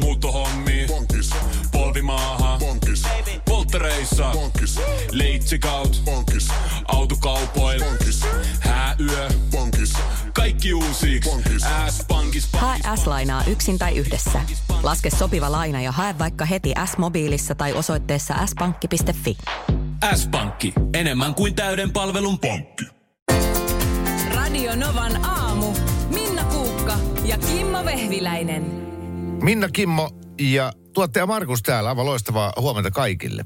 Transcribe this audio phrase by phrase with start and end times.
[0.00, 1.30] muuttohommi, Bonkis.
[1.72, 3.02] polvimaaha, Bonkis.
[3.44, 4.80] polttereissa, Bonkis.
[5.12, 6.48] leitsikaut, Bonkis.
[6.88, 8.20] autokaupoil, Bonkis.
[8.60, 9.92] hääyö, Bonkis.
[10.32, 11.20] kaikki uusi.
[11.90, 14.40] S-pankis, Hae S-lainaa yksin tai yhdessä.
[14.82, 19.36] Laske sopiva laina ja hae vaikka heti S-mobiilissa tai osoitteessa s-pankki.fi.
[20.14, 22.84] S-pankki, enemmän kuin täyden palvelun pankki.
[24.34, 25.72] Radio Novan aamu.
[26.08, 28.85] Minna Kuukka ja Kimmo Vehviläinen.
[29.42, 30.10] Minna Kimmo
[30.40, 31.88] ja tuottaja Markus täällä.
[31.88, 33.44] Aivan loistavaa huomenta kaikille.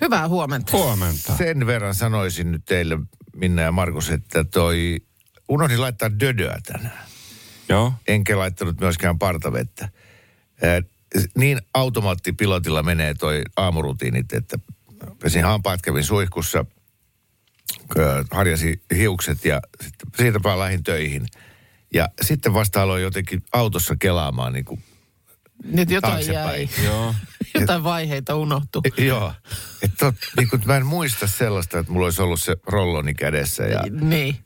[0.00, 0.76] Hyvää huomenta.
[0.76, 1.36] Huomenta.
[1.36, 2.98] Sen verran sanoisin nyt teille,
[3.36, 4.96] Minna ja Markus, että toi...
[5.48, 7.04] Unohdin laittaa dödöä tänään.
[7.68, 7.92] Joo.
[8.08, 9.88] Enkä laittanut myöskään partavettä.
[10.62, 10.82] Ää,
[11.36, 14.58] niin automaattipilotilla menee toi aamurutiinit, että
[15.22, 16.64] pesin hampaat, kävin suihkussa,
[17.98, 21.26] ää, harjasin hiukset ja sitten siitä vaan lähdin töihin.
[21.94, 24.82] Ja sitten vasta aloin jotenkin autossa kelaamaan niin kuin
[25.64, 26.68] Nyt jotain taaksepäin.
[26.78, 26.84] jäi.
[26.86, 27.14] Joo.
[27.60, 28.82] Jotain vaiheita unohtu.
[28.98, 29.32] Joo.
[29.82, 33.82] Että niin kuin, mä en muista sellaista, että mulla olisi ollut se rolloni kädessä ja
[34.00, 34.36] Niin.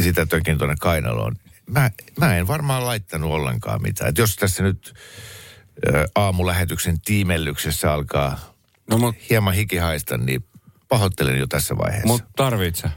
[0.00, 1.36] sitä tökin tuonne kainaloon.
[1.70, 4.10] Mä, mä en varmaan laittanut ollenkaan mitään.
[4.10, 4.94] Et jos tässä nyt
[5.94, 8.54] ä, aamulähetyksen tiimellyksessä alkaa
[8.90, 10.44] No mut, hieman hiki haista, niin
[10.88, 12.06] pahoittelen jo tässä vaiheessa.
[12.08, 12.90] mut tarvit sä?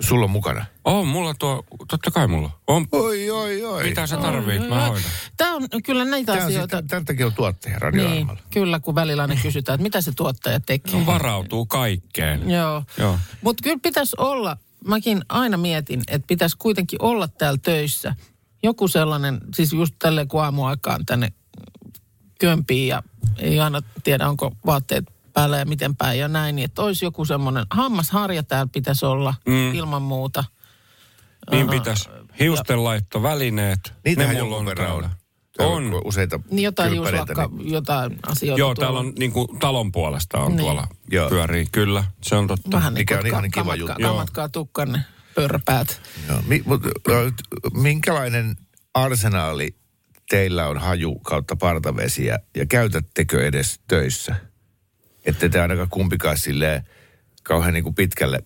[0.00, 0.64] Sulla on mukana.
[0.84, 2.50] On, mulla tuo, totta kai mulla.
[2.66, 3.84] On, Oi, oi, oi.
[3.84, 5.10] mitä sä tarvit, mä hoidan.
[5.36, 6.82] Tämä on kyllä näitä Tämä on asioita.
[6.82, 8.40] tämän takia on tuottaja Niin, radioasemalla.
[8.50, 11.00] kyllä, kun välillä aina kysytään, että mitä se tuottaja tekee.
[11.00, 12.50] No, varautuu kaikkeen.
[12.50, 12.82] Joo.
[12.98, 13.18] Joo.
[13.42, 18.14] Mutta kyllä pitäisi olla, mäkin aina mietin, että pitäisi kuitenkin olla täällä töissä.
[18.62, 21.32] Joku sellainen, siis just tälleen kun aamuaikaan tänne
[22.40, 23.02] kömpiin ja
[23.38, 25.04] ei aina tiedä, onko vaatteet
[25.36, 26.56] päällä ja miten päin ja näin.
[26.56, 29.74] Niin että olisi joku semmoinen, hammasharja täällä pitäisi olla mm.
[29.74, 30.44] ilman muuta.
[31.50, 32.08] Niin pitäis.
[32.40, 33.92] Hiustenlaitto, välineet.
[34.04, 35.08] Niitähän ne mulla on verran on.
[35.58, 36.00] On.
[36.04, 38.60] Useita Niin jotain hiuslakka, niin- jotain asioita.
[38.60, 38.86] Joo, tuolla.
[38.86, 40.58] täällä on niin kuin talon puolesta on Niin.
[40.60, 41.28] tuolla Joo.
[41.28, 41.66] pyörii.
[41.72, 42.70] Kyllä, se on totta.
[42.76, 44.02] Vähän niin Mikä on ihan ka- kiva kamatkaa- juttu.
[44.02, 45.00] Kamatkaa tukkanne
[45.34, 46.00] pörpäät.
[46.28, 46.42] Joo.
[46.46, 46.82] Mi, mut,
[47.74, 48.56] minkälainen
[48.94, 49.76] arsenaali
[50.30, 54.36] teillä on haju kautta partavesiä ja käytättekö edes töissä?
[55.26, 56.82] Että te ainakaan kumpikaan silleen
[57.42, 58.38] kauhean niin kuin pitkälle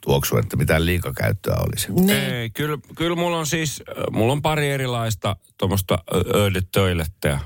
[0.00, 1.92] tuoksu, että mitään liikakäyttöä olisi.
[1.92, 2.10] Niin.
[2.10, 5.98] Ei, kyllä, kyllä mulla on siis, äh, mulla on pari erilaista tuommoista
[6.34, 7.38] öödetöilettä.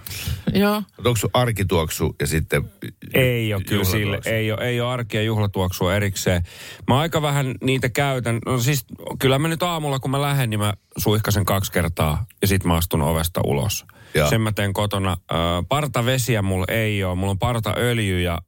[0.54, 0.82] Joo.
[0.98, 2.70] Onko sun arkituoksu ja sitten
[3.14, 6.42] Ei ole kyllä sille, ei ole, ei ole arki- ja juhlatuoksua erikseen.
[6.88, 8.38] Mä aika vähän niitä käytän.
[8.46, 8.84] No siis
[9.18, 12.76] kyllä mä nyt aamulla kun mä lähden, niin mä suihkasen kaksi kertaa ja sit mä
[12.76, 13.84] astun ovesta ulos.
[14.14, 14.30] Joo.
[14.30, 15.16] Sen mä teen kotona.
[15.32, 15.34] Ö,
[15.68, 17.14] partavesiä mulla ei ole.
[17.14, 18.38] Mulla on partaöljy ja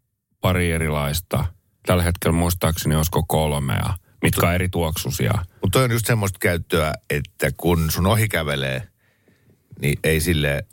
[0.42, 1.44] pari erilaista.
[1.86, 5.32] Tällä hetkellä muistaakseni olisiko kolmea, mitkä on eri tuoksusia.
[5.62, 8.88] Mutta toi on just semmoista käyttöä, että kun sun ohi kävelee,
[9.80, 10.66] niin ei sille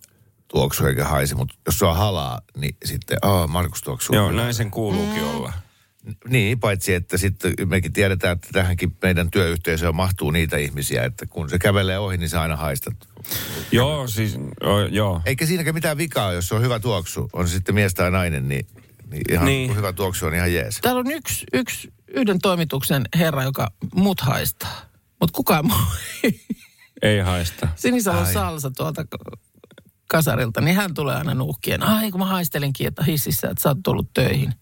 [0.48, 1.36] tuoksu eikä haise.
[1.36, 4.16] Mutta jos sua halaa, niin sitten, aa, Markus tuoksuu.
[4.16, 5.54] Joo, näin sen kuuluukin olla.
[6.28, 11.50] Niin, paitsi että sitten mekin tiedetään, että tähänkin meidän työyhteisöön mahtuu niitä ihmisiä, että kun
[11.50, 12.94] se kävelee ohi, niin sä aina haistat.
[13.72, 15.22] Joo, siis, o, joo.
[15.26, 18.48] Eikä siinäkään mitään vikaa, jos se on hyvä tuoksu, on se sitten mies tai nainen,
[18.48, 18.68] niin,
[19.12, 19.76] niin ihan Niin.
[19.76, 20.80] hyvä tuoksu on ihan jees.
[20.82, 24.82] Täällä on yksi, yksi yhden toimituksen herra, joka mut haistaa.
[25.20, 25.78] Mutta kukaan muu
[26.24, 26.42] ei.
[27.02, 27.68] Ei haista.
[27.76, 28.34] Sinisalon Ai.
[28.34, 29.06] salsa tuolta
[30.08, 31.84] kasarilta, niin hän tulee aina nuuhkien.
[31.84, 34.54] Ai kun mä haistelinkin, että hississä, että sä oot tullut töihin.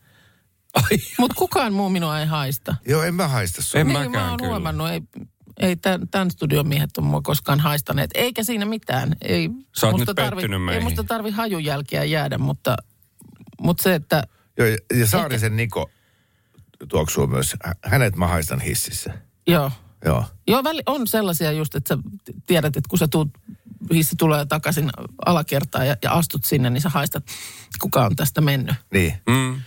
[1.20, 2.76] Mutta kukaan muu minua ei haista.
[2.88, 3.82] Joo, en mä haista sua.
[3.82, 4.50] En niin, mäkään mä oon kyllä.
[4.50, 5.02] huomannut, ei,
[5.60, 8.10] ei tämän, tämän studion miehet ole mua koskaan haistaneet.
[8.14, 9.16] Eikä siinä mitään.
[9.22, 10.42] Ei, Sä oot musta nyt tarvi,
[10.74, 12.78] Ei musta tarvi hajujälkiä jäädä, mutta,
[13.62, 14.24] mutta se, että
[14.58, 15.90] Joo, ja- ja Saarisen Niko
[16.90, 17.56] tuoksuu myös.
[17.64, 19.14] Hä- Hänet mä haistan hississä.
[19.48, 19.72] joo.
[20.06, 20.26] Joo.
[20.48, 22.02] Joo, väli, on sellaisia just, että sä
[22.48, 23.30] tiedät, että kun sä tuut,
[23.94, 24.90] hissi tulee takaisin
[25.26, 27.24] alakertaan ja, ja astut sinne, niin sä haistat,
[27.82, 28.76] kuka on tästä mennyt.
[28.94, 29.14] Niin.
[29.30, 29.62] Mm.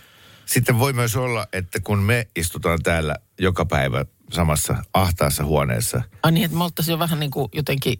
[0.45, 6.31] Sitten voi myös olla, että kun me istutaan täällä joka päivä samassa ahtaassa huoneessa, Ai
[6.31, 7.99] niin, että me oltaisiin jo vähän niin kuin jotenkin,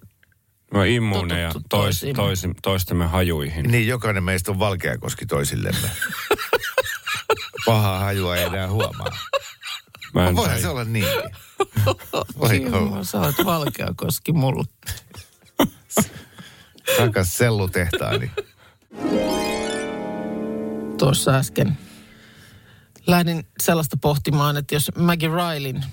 [0.73, 3.71] No immuuneja tois, tois, toistemme hajuihin.
[3.71, 5.89] niin jokainen meistä on valkeakoski toisillemme.
[7.65, 9.17] Pahaa hajua ei enää huomaa.
[10.13, 11.05] Mä en Voihan tai- se olla niin.
[12.39, 12.79] Voi olla.
[12.79, 14.63] Kimmo, sä olet valkea koski mulla.
[16.99, 18.31] Rakas sellutehtaani.
[20.97, 21.77] Tuossa äsken
[23.07, 25.85] lähdin sellaista pohtimaan, että jos Maggie Rylin,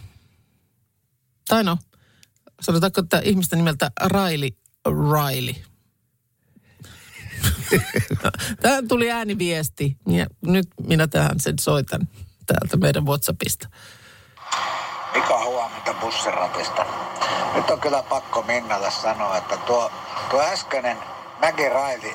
[1.48, 1.78] tai no,
[2.60, 4.48] sanotaanko, että ihmistä nimeltä Riley
[4.86, 5.54] Riley.
[8.62, 12.08] Tähän tuli ääniviesti ja nyt minä tähän sen soitan
[12.46, 13.68] täältä meidän WhatsAppista.
[15.14, 16.86] Mika huomenta bussiratista.
[17.54, 19.90] Nyt on kyllä pakko Minnalle sanoa, että tuo,
[20.30, 20.96] tuo äskeinen
[21.40, 22.14] Maggie Riley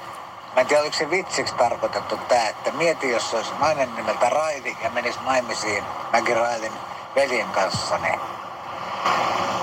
[0.56, 4.78] Mä en tiedä, oliko se vitsiksi tarkoitettu tää, että mieti, jos olisi nainen nimeltä Raili
[4.84, 6.74] ja menisi naimisiin mäkin Railin
[7.16, 8.20] veljen kanssa, niin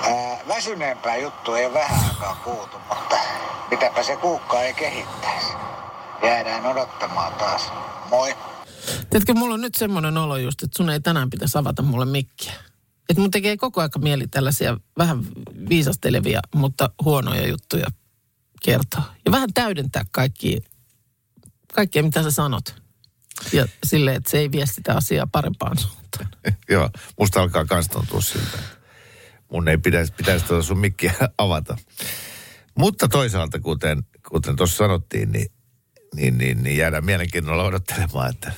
[0.03, 3.17] ää, väsyneempää juttu ei ole vähän aikaa kuultu, mutta
[3.71, 5.53] mitäpä se kuukka ei kehittäisi.
[6.23, 7.63] Jäädään odottamaan taas.
[8.11, 8.35] Moi.
[9.11, 12.53] Tiedätkö, mulla on nyt semmoinen olo just, että sun ei tänään pitäisi avata mulle mikkiä.
[13.09, 15.25] Että mun tekee koko aika mieli tällaisia vähän
[15.69, 17.87] viisastelevia, mutta huonoja juttuja
[18.63, 19.15] kertoa.
[19.25, 20.61] Ja vähän täydentää kaikki,
[21.75, 22.75] kaikkea, mitä sä sanot.
[23.53, 26.29] Ja silleen, että se ei vie sitä asiaa parempaan suuntaan.
[26.71, 28.59] Joo, musta alkaa kans tuntua siltä.
[29.53, 31.77] Mun ei pitäisi, pitäisi tuota sun mikkiä avata.
[32.79, 35.53] Mutta toisaalta, kuten, kuten tuossa sanottiin, niin,
[36.15, 38.53] niin, niin, niin jäädään mielenkiinnolla odottelemaan, että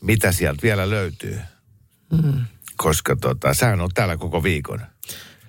[0.00, 1.40] mitä sieltä vielä löytyy.
[2.22, 2.44] Mm.
[2.76, 4.78] Koska tota, sähän on täällä koko viikon.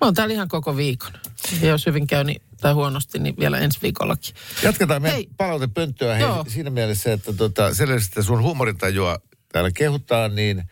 [0.00, 1.12] oon täällä ihan koko viikon.
[1.60, 4.34] Ja jos hyvin käy niin, tai huonosti, niin vielä ensi viikollakin.
[4.62, 5.28] Jatketaan meidän Hei.
[5.36, 6.44] palautepönttöä hei, Joo.
[6.48, 9.18] siinä mielessä, että tota, sellaista että sun huumorintajua
[9.52, 10.70] täällä kehutaan, niin,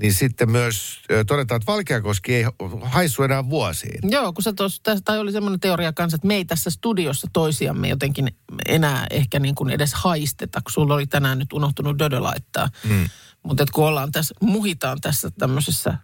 [0.00, 2.44] niin sitten myös todetaan, että Valkeakoski ei
[2.82, 4.10] haissu enää vuosiin.
[4.10, 7.88] Joo, kun tuossa, tässä- tai oli semmoinen teoria kanssa, että me ei tässä studiossa toisiamme
[7.88, 8.28] jotenkin
[8.68, 12.68] enää ehkä niin kuin edes haisteta, kun sulla oli tänään nyt unohtunut dödö laittaa.
[12.88, 13.08] Mm.
[13.42, 15.98] Mutta kun ollaan tässä, muhitaan tässä tämmöisessä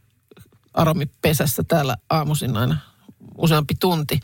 [0.74, 2.78] aromipesässä täällä aamuisin aina
[3.38, 4.20] useampi tunti,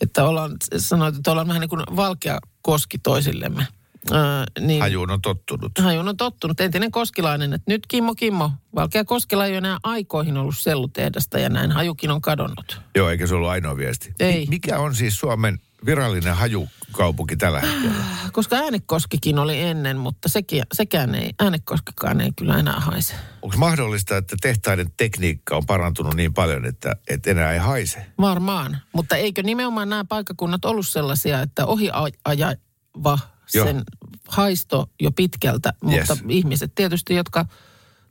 [0.00, 3.66] että ollaan, sanoit, että ollaan vähän niin kuin valkea koski toisillemme.
[4.12, 4.18] Öö,
[4.60, 5.72] niin, Hajuun on tottunut.
[5.78, 10.36] Hajun on tottunut, entinen koskilainen, että nyt Kimmo Kimmo, Valkea Koskela ei ole enää aikoihin
[10.36, 12.80] ollut sellutehdasta ja näin hajukin on kadonnut.
[12.96, 14.14] Joo, eikä se ollut ainoa viesti.
[14.20, 14.40] Ei.
[14.40, 18.04] Mi- Mikä on siis Suomen virallinen hajukaupunki tällä hetkellä?
[18.32, 23.14] Koska Äänekoskikin oli ennen, mutta sekin, sekään ei, Äänekoskikaan ei kyllä enää haise.
[23.42, 28.06] Onko mahdollista, että tehtaiden tekniikka on parantunut niin paljon, että, että enää ei haise?
[28.20, 31.90] Varmaan, mutta eikö nimenomaan nämä paikkakunnat ollut sellaisia, että ohi
[32.24, 33.18] ajava
[33.54, 33.66] Joo.
[33.66, 33.82] sen
[34.28, 36.22] haisto jo pitkältä, mutta Yes.
[36.28, 37.46] ihmiset tietysti, jotka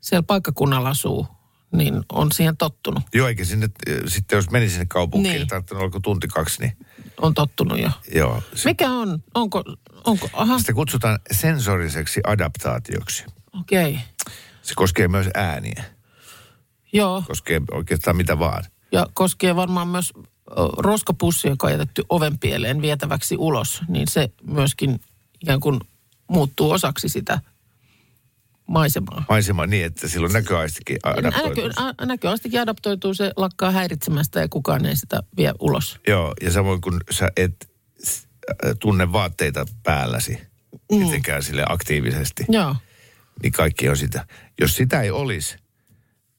[0.02, 1.28] siellä paikkakunnalla asuu,
[1.72, 3.04] niin on siihen tottunut.
[3.14, 5.48] Joo, eikä sinne, äh, sitten jos meni sinne kaupunkiin, Niin.
[5.52, 6.78] niin, olla kuin tunti kaksi, niin
[7.22, 7.90] On tottunut jo.
[8.16, 8.42] joo.
[8.56, 9.24] Se, Mikä on?
[9.34, 9.64] Onko,
[10.06, 13.26] onko, aha, sitä kutsutaan sensoriseksi adaptaatioksi.
[13.60, 13.92] okei.
[13.92, 14.04] Okay.
[14.62, 15.84] Se koskee myös ääniä.
[16.94, 18.64] Joo, Koskee oikeastaan mitä vaan.
[18.92, 20.14] ja koskee varmaan myös
[20.78, 25.00] roskapussi, joka on jätetty oven pieleen vietäväksi ulos, niin se myöskin
[25.46, 25.80] ikään kuin
[26.28, 27.40] muuttuu osaksi sitä
[28.68, 29.26] maisemaa.
[29.30, 31.68] Maisema niin, että silloin näköaistikin adaptoituu.
[31.68, 36.00] Näkö, näköastikin adaptoituu, se lakkaa häiritsemästä ja kukaan ei sitä vie ulos.
[36.08, 37.70] Joo, ja samoin kun sä et
[38.80, 40.40] tunne vaatteita päälläsi
[40.92, 40.98] mm.
[40.98, 42.76] mitenkään sille aktiivisesti, Joo.
[43.44, 44.26] niin kaikki on sitä.
[44.62, 45.58] Jos sitä ei olisi,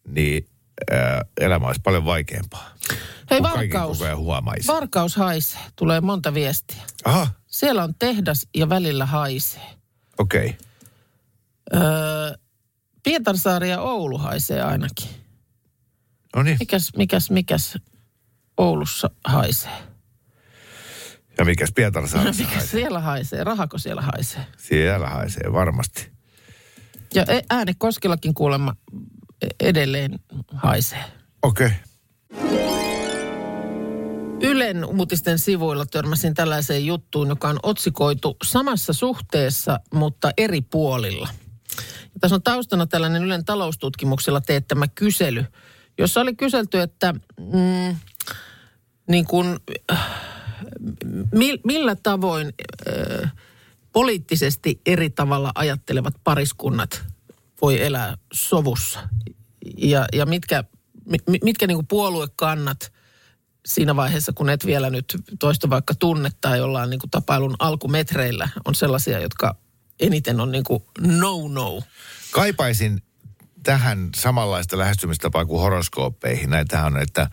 [0.09, 0.49] niin
[0.91, 2.71] ää, elämä olisi paljon vaikeampaa.
[3.31, 4.01] Hei Varkaus.
[4.67, 5.61] Varkaus haisee.
[5.77, 6.83] Tulee monta viestiä.
[7.05, 9.63] Aha, Siellä on tehdas ja välillä haisee.
[10.19, 10.47] okei.
[10.47, 11.83] Okay.
[11.83, 12.33] Öö,
[13.05, 15.09] Pietarsaari ja Oulu haisee ainakin.
[16.37, 17.79] No niin, Mikäs, mikäs, mikäs
[18.57, 19.73] Oulussa haisee?
[21.39, 22.81] ja mikäs Pietarsaaressa Mikäs haisee?
[22.81, 23.45] siellä haisee?
[23.45, 24.47] Rahako siellä haisee?
[24.57, 26.11] Siellä haisee varmasti.
[27.15, 28.77] Ja e- Äänekoskellakin kuulemma
[29.43, 30.19] e- edelleen
[30.55, 31.05] haisee.
[31.43, 31.71] Okei.
[32.33, 32.86] Okay.
[34.41, 41.29] Ylen uutisten sivuilla törmäsin tällaiseen juttuun, joka on otsikoitu samassa suhteessa, mutta eri puolilla.
[42.03, 45.45] Ja tässä on taustana tällainen Ylen taloustutkimuksella teettämä kysely,
[45.99, 47.97] jossa oli kyselty, että mm,
[49.09, 49.57] niin kuin,
[49.93, 50.11] äh,
[51.33, 52.53] mi- millä tavoin
[53.23, 53.33] äh,
[53.93, 57.05] poliittisesti eri tavalla ajattelevat pariskunnat
[57.63, 59.09] voi elää sovussa.
[59.77, 60.65] Ja, ja mitkä,
[61.11, 62.96] mi- mitkä niin kuin puoluekannat
[63.67, 68.49] siinä vaiheessa, kun et vielä nyt toista vaikka tunne tai ollaan niin kuin tapailun alkumetreillä,
[68.65, 69.57] on sellaisia, jotka
[70.01, 71.83] eniten on niin kuin no-no.
[72.31, 73.03] Kaipaisin
[73.63, 76.51] tähän samanlaista lähestymistapaa kuin horoskooppeihin.
[76.51, 77.31] Näitähän on, että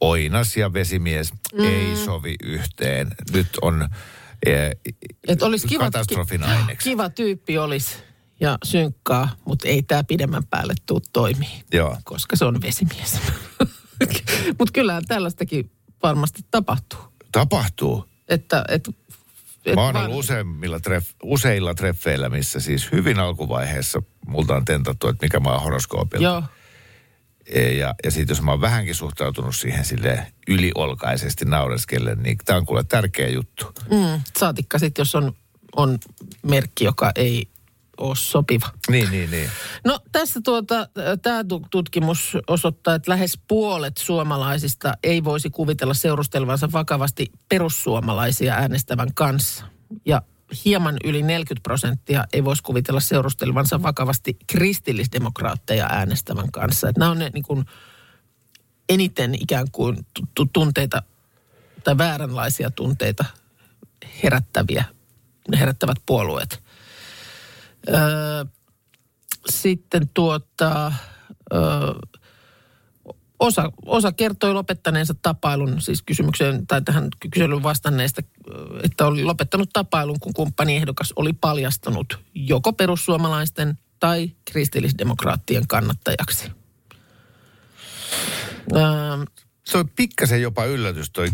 [0.00, 1.64] oinas ja vesimies mm.
[1.64, 3.08] ei sovi yhteen.
[3.32, 3.88] Nyt on
[4.46, 4.70] eh,
[5.28, 6.90] Et olisi kiva, katastrofin ki- aineksi.
[6.90, 7.96] kiva tyyppi olisi
[8.40, 11.98] ja synkkaa, mutta ei tämä pidemmän päälle tuu toimii, Joo.
[12.04, 13.18] koska se on vesimies.
[14.58, 15.70] mutta kyllähän tällaistakin
[16.02, 16.98] varmasti tapahtuu.
[17.32, 18.04] Tapahtuu.
[18.28, 18.88] Että, et,
[19.64, 25.08] et Mä oon ollut useimmilla treff, useilla treffeillä, missä siis hyvin alkuvaiheessa multa on tentattu,
[25.08, 26.24] että mikä mä oon horoskoopilla.
[26.28, 26.42] Joo,
[27.46, 32.56] E, Ja, ja sitten jos mä oon vähänkin suhtautunut siihen sille yliolkaisesti naureskellen, niin tämä
[32.56, 33.72] on kuule tärkeä juttu.
[33.90, 35.32] mm, saatikka sitten, jos on,
[35.76, 35.98] on
[36.42, 37.48] merkki, joka ei
[38.00, 38.66] ole sopiva.
[38.90, 39.50] Niin, niin, niin.
[39.84, 40.88] No tässä tuota,
[41.22, 49.64] tämä tutkimus osoittaa, että lähes puolet suomalaisista ei voisi kuvitella seurustelevansa vakavasti perussuomalaisia äänestävän kanssa.
[50.06, 50.22] Ja
[50.64, 56.88] hieman yli 40 prosenttia ei voisi kuvitella seurustelevansa vakavasti kristillisdemokraatteja äänestävän kanssa.
[56.88, 57.64] Että nämä on ne niin kuin
[58.88, 61.02] eniten ikään kuin tu- tu- tunteita
[61.84, 63.24] tai vääränlaisia tunteita
[64.22, 64.84] herättäviä,
[65.58, 66.62] herättävät puolueet.
[67.88, 68.44] Öö,
[69.48, 70.92] sitten tuota,
[71.52, 71.60] öö,
[73.38, 78.22] osa, osa kertoi lopettaneensa tapailun, siis kysymykseen tai tähän kyselyyn vastanneista,
[78.82, 86.50] että oli lopettanut tapailun, kun kumppaniehdokas oli paljastunut joko perussuomalaisten tai kristillisdemokraattien kannattajaksi.
[88.76, 88.82] Öö,
[89.64, 91.28] Se on pikkasen jopa yllätys toi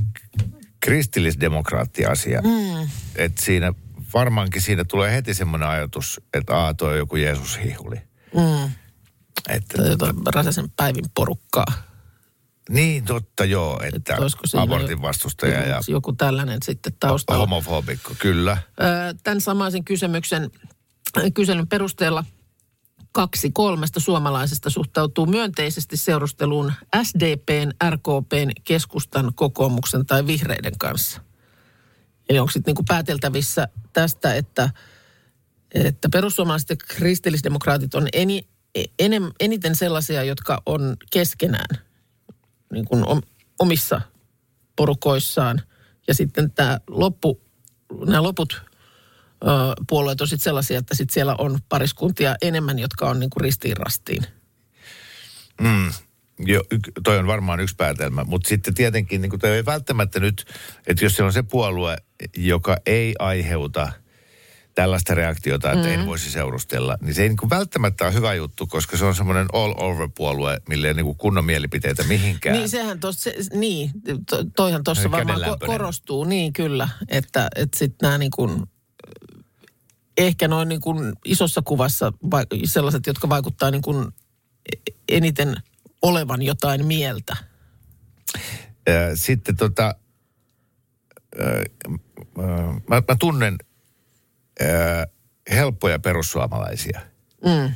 [0.81, 2.43] kristillisdemokraatti-asia.
[2.43, 2.89] Mm.
[3.17, 3.73] Että siinä
[4.15, 7.97] varmaankin siinä tulee heti semmoinen ajatus, että aa, toi on joku Jeesus-hihuli.
[8.35, 8.71] mm,
[9.49, 11.67] Että, tai jotain Räsäsen päivin porukkaa.
[12.71, 17.41] niin totta joo, että siinä abortin vastustaja ja joku, joku tällainen sitten taustalla.
[17.41, 18.57] homofobikko, kyllä.
[19.25, 20.51] Tämän samaisen kysymyksen,
[21.35, 22.25] kyselyn perusteella
[23.13, 31.21] kaksi kolmesta suomalaisesta suhtautuu myönteisesti seurusteluun SDPn, RKPn, keskustan, kokoomuksen tai vihreiden kanssa.
[32.33, 34.71] Eli onko sitten niinku pääteltävissä tästä, että,
[35.75, 38.49] että perussuomalaiset ja kristillisdemokraatit on eni,
[38.99, 41.79] enem, eniten sellaisia, jotka on keskenään
[42.73, 43.23] niin kuin om,
[43.59, 44.01] omissa
[44.77, 45.63] porukoissaan.
[46.09, 47.41] Ja sitten tämä loppu,
[48.07, 49.47] nämä loput ö,
[49.89, 53.77] puolueet on sitten sellaisia, että sitten siellä on pariskuntia enemmän, jotka on niin kuin ristiin
[53.77, 54.27] rastiin.
[56.39, 60.45] Jo, y- toi on varmaan yksi päätelmä, mutta sitten tietenkin niin toi ei välttämättä nyt,
[60.87, 61.97] että jos siellä on se puolue,
[62.37, 63.93] joka ei aiheuta
[64.75, 65.93] tällaista reaktiota, että mm.
[65.93, 69.47] en voisi seurustella, niin se ei niin välttämättä ole hyvä juttu, koska se on semmoinen
[69.53, 72.57] all over puolue, mille ei niin kunnon mielipiteitä mihinkään.
[72.57, 73.91] Niin sehän tuossa, se, niin,
[74.31, 78.63] to, toihan tuossa varmaan ko- korostuu, niin kyllä, että, että sitten nämä niin kuin,
[80.17, 84.09] ehkä noin niin kuin isossa kuvassa vai, sellaiset, jotka vaikuttaa niin kuin
[85.09, 85.57] eniten
[86.03, 87.37] olevan jotain mieltä.
[89.15, 89.95] Sitten tota,
[92.89, 93.57] mä, mä tunnen
[94.61, 94.65] ö,
[95.51, 97.01] helppoja perussuomalaisia.
[97.45, 97.75] Mm.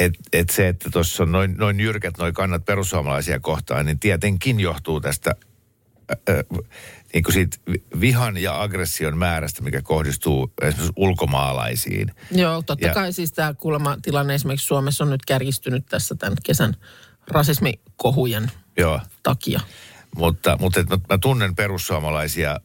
[0.00, 4.60] Et, et se, että tuossa on noin, noin jyrkät noin kannat perussuomalaisia kohtaan, niin tietenkin
[4.60, 5.34] johtuu tästä
[6.28, 6.44] ö,
[7.14, 12.10] niin kuin siitä vi- vihan ja aggression määrästä, mikä kohdistuu esimerkiksi ulkomaalaisiin.
[12.30, 16.36] Joo, totta Ja- kai siis tämä kuulemma tilanne esimerkiksi Suomessa on nyt kärjistynyt tässä tämän
[16.44, 16.74] kesän
[17.28, 19.00] rasismikohujen Joo.
[19.22, 19.60] takia.
[20.16, 22.60] Mutta, mutta mä, mä tunnen perussuomalaisia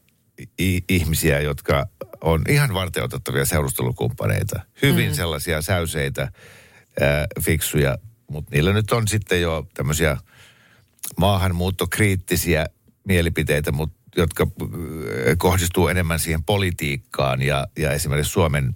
[0.88, 1.86] ihmisiä, jotka
[2.20, 4.60] on ihan varteenotettavia seurustelukumppaneita.
[4.82, 5.14] Hyvin mm.
[5.14, 6.22] sellaisia säyseitä,
[7.00, 7.98] ää, fiksuja,
[8.30, 10.16] mutta niillä nyt on sitten jo tämmöisiä
[11.16, 12.66] maahanmuuttokriittisiä
[13.04, 14.46] mielipiteitä, mutta jotka
[15.38, 18.74] kohdistuu enemmän siihen politiikkaan ja, ja esimerkiksi Suomen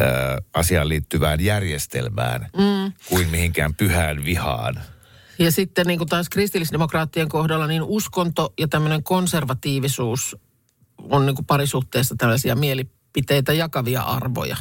[0.00, 2.92] ää, asiaan liittyvään järjestelmään mm.
[3.08, 4.80] kuin mihinkään pyhään vihaan.
[5.38, 10.36] Ja sitten niin kuin taas kristillisdemokraattien kohdalla, niin uskonto ja tämmöinen konservatiivisuus
[11.10, 14.56] on niin kuin parisuhteessa tällaisia mielipiteitä jakavia arvoja.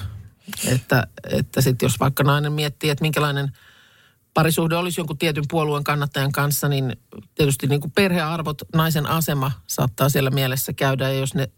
[0.68, 3.52] Että, että sitten jos vaikka nainen miettii, että minkälainen
[4.34, 6.98] parisuhde olisi jonkun tietyn puolueen kannattajan kanssa, niin
[7.36, 11.10] tietysti niin kuin perhearvot, naisen asema saattaa siellä mielessä käydä.
[11.10, 11.50] Ja jos ne,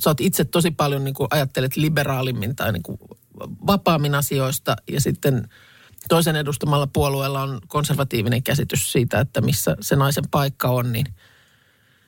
[0.00, 2.98] sä oot itse tosi paljon niin kuin ajattelet liberaalimmin tai niin kuin
[3.66, 5.48] vapaammin asioista ja sitten
[6.08, 11.06] toisen edustamalla puolueella on konservatiivinen käsitys siitä, että missä se naisen paikka on, niin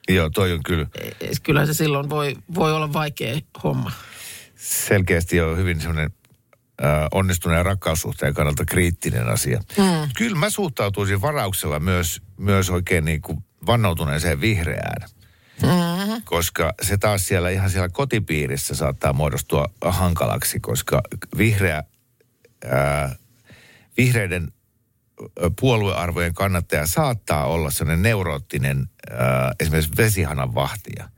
[0.09, 3.93] Joo, toi on kyllä eh, kyllä se silloin voi, voi olla vaikea homma.
[4.57, 6.11] selkeästi on hyvin semmoinen
[6.85, 9.61] äh, onnistuneen rakkaussuhteen kannalta kriittinen asia.
[9.79, 10.09] Mm.
[10.17, 15.09] Kyllä mä suhtautuisin varauksella myös, myös oikein niin kuin vannoutuneeseen vihreään.
[15.63, 16.23] Mm-hmm.
[16.25, 21.01] Koska se taas siellä ihan siellä kotipiirissä saattaa muodostua hankalaksi, koska
[21.39, 21.83] vihreä,
[22.65, 23.17] ää,
[23.97, 24.53] vihreiden
[25.61, 31.09] puoluearvojen kannattaja saattaa olla sellainen neuroottinen ää, esimerkiksi vesihanan vahtija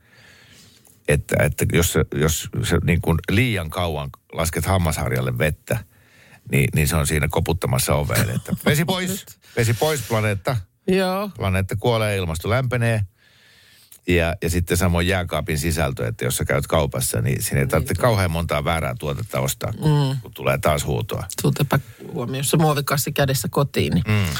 [1.07, 5.77] että, että jos, jos se niin kuin liian kauan lasket hammasharjalle vettä,
[6.51, 9.25] niin, niin se on siinä koputtamassa oveen, että vesi pois,
[9.57, 10.57] vesi pois planeetta,
[10.87, 11.29] Joo.
[11.37, 13.01] planeetta kuolee, ilmasto lämpenee.
[14.07, 17.95] Ja, ja sitten samoin jääkaapin sisältö, että jos sä käyt kaupassa, niin siinä ei tarvitse
[17.95, 20.21] kauhean montaa väärää tuotetta ostaa, kun, mm.
[20.21, 21.27] kun tulee taas huutoa.
[21.41, 21.79] Sultapa
[22.13, 23.93] huomiossa muovikassi kädessä kotiin.
[23.93, 24.03] Niin.
[24.07, 24.35] Mm.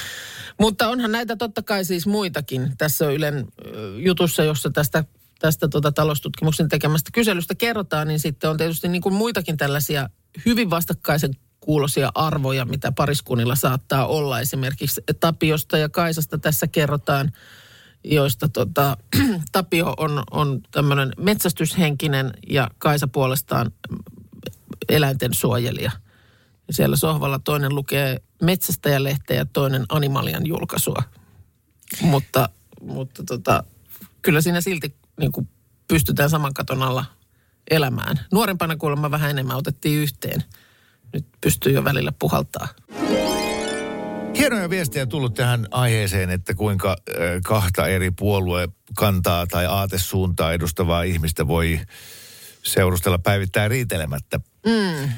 [0.59, 2.77] Mutta onhan näitä totta kai siis muitakin.
[2.77, 3.45] Tässä on Ylen
[3.95, 5.03] jutussa, jossa tästä,
[5.39, 10.09] tästä tota taloustutkimuksen tekemästä kyselystä kerrotaan, niin sitten on tietysti niin kuin muitakin tällaisia
[10.45, 14.39] hyvin vastakkaisen kuulosia arvoja, mitä pariskunnilla saattaa olla.
[14.39, 17.31] Esimerkiksi Tapiosta ja Kaisasta tässä kerrotaan,
[18.03, 18.97] joista tota,
[19.51, 23.71] Tapio on, on tämmöinen metsästyshenkinen ja Kaisa puolestaan
[24.89, 25.91] eläinten suojelija.
[26.67, 31.03] Ja siellä sohvalla toinen lukee metsästäjälehteä ja toinen animalian julkaisua.
[32.01, 32.49] Mutta,
[32.81, 33.63] mutta tota,
[34.21, 35.49] kyllä siinä silti niin kuin
[35.87, 37.05] pystytään saman katon alla
[37.71, 38.19] elämään.
[38.31, 40.43] Nuorempana kuulemma vähän enemmän otettiin yhteen.
[41.13, 42.67] Nyt pystyy jo välillä puhaltaa.
[44.37, 46.95] Hienoja viestejä tullut tähän aiheeseen, että kuinka
[47.43, 51.79] kahta eri puolue kantaa tai aatesuuntaa edustavaa ihmistä voi
[52.63, 54.39] seurustella päivittäin riitelemättä.
[54.65, 55.09] Mm.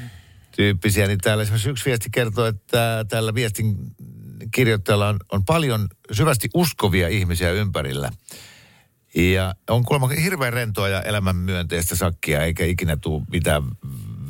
[0.56, 3.76] Tyyppisiä, niin täällä esimerkiksi yksi viesti kertoo, että tällä viestin
[4.54, 8.10] kirjoittajalla on, on paljon syvästi uskovia ihmisiä ympärillä.
[9.14, 13.62] Ja on kuulemma hirveän rentoa ja elämänmyönteistä sakkia, eikä ikinä tule mitään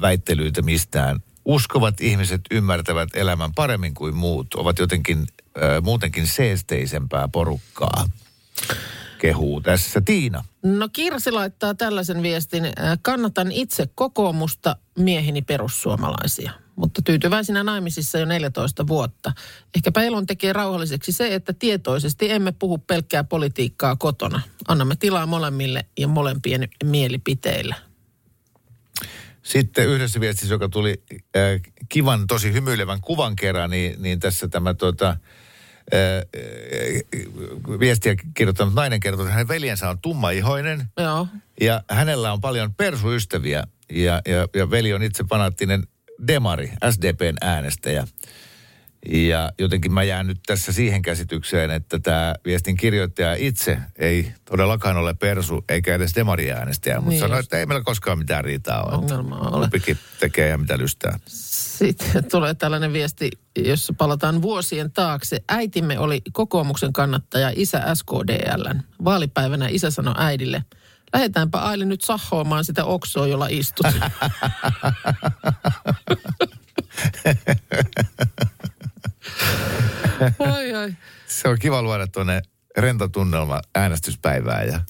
[0.01, 1.21] väittelyitä mistään.
[1.47, 8.09] Uskovat ihmiset ymmärtävät elämän paremmin kuin muut, ovat jotenkin äh, muutenkin seesteisempää porukkaa.
[9.19, 10.45] Kehuu tässä Tiina.
[10.63, 12.65] No Kirsi laittaa tällaisen viestin.
[13.03, 16.53] Kannatan itse kokoomusta, mieheni perussuomalaisia.
[16.77, 19.33] Mutta tyytyväisinä naimisissa jo 14 vuotta.
[19.77, 24.41] Ehkä pelon tekee rauhalliseksi se, että tietoisesti emme puhu pelkkää politiikkaa kotona.
[24.69, 27.75] Annamme tilaa molemmille ja molempien mielipiteille.
[29.47, 31.03] Sitten yhdessä viestissä, joka tuli
[31.37, 31.43] äh,
[31.89, 35.19] kivan, tosi hymyilevän kuvan kerran, niin, niin tässä tämä tuota, äh,
[35.95, 41.27] äh, viestiä kirjoittanut nainen kertoo, että hänen veljensä on tummaihoinen Joo.
[41.61, 45.83] ja hänellä on paljon persuystäviä ja, ja, ja veli on itse fanaattinen
[46.27, 48.07] demari, SDPn äänestäjä.
[49.09, 54.97] Ja jotenkin mä jään nyt tässä siihen käsitykseen, että tämä viestin kirjoittaja itse ei todellakaan
[54.97, 58.95] ole persu eikä edes demariäänestäjä, mutta Niin sanoi, että ei meillä koskaan mitään riitaa ole.
[58.95, 59.61] Ongelmaa ole.
[59.61, 61.19] Kumpikin tekee ihan mitä lystää.
[61.27, 65.37] Sitten tulee tällainen viesti, jossa palataan vuosien taakse.
[65.49, 68.83] Äitimme oli kokoomuksen kannattaja, isä SKDLn.
[69.05, 70.65] Vaalipäivänä isä sanoi äidille,
[71.13, 73.87] lähdetäänpä Aili nyt sahoamaan sitä oksoa, jolla istut.
[80.55, 80.95] ai ai.
[81.27, 82.43] Se on kiva luoda tuonne
[82.77, 84.81] rento tunnelma äänestyspäivään ja,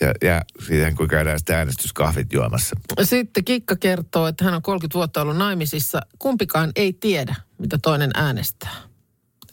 [0.00, 2.76] ja, ja siihen kun käydään sitä äänestyskahvit juomassa.
[3.02, 6.00] Sitten Kikka kertoo, että hän on 30 vuotta ollut naimisissa.
[6.18, 8.76] Kumpikaan ei tiedä, mitä toinen äänestää.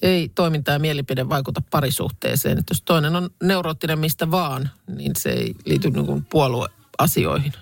[0.02, 2.58] Ei toiminta ja mielipide vaikuta parisuhteeseen.
[2.58, 7.54] Että jos toinen on neuroottinen mistä vaan, niin se ei liity niin puolueasioihin.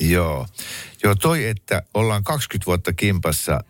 [0.00, 0.46] Joo.
[1.02, 3.60] Joo, toi, että ollaan 20 vuotta kimpassa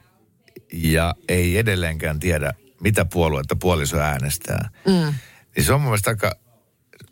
[0.72, 4.68] ja ei edelleenkään tiedä, mitä puoluetta puoliso äänestää.
[4.86, 5.14] Mm.
[5.56, 6.32] Niin se on mun mielestä aika